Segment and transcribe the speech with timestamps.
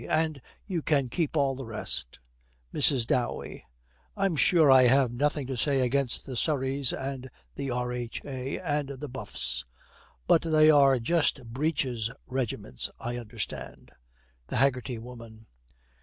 [0.09, 2.17] and you can keep all the rest.'
[2.73, 3.05] MRS.
[3.05, 3.63] DOWEY.
[4.17, 8.57] 'I'm sure I have nothing to say against the Surreys and the R.H.A.
[8.57, 9.63] and the Buffs;
[10.25, 13.91] but they are just breeches regiments, I understand.'
[14.47, 15.45] THE HAGGERTY WOMAN.